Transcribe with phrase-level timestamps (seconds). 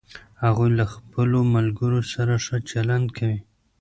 [0.43, 3.39] هغوی له خپلوملګرو سره ښه چلند کوي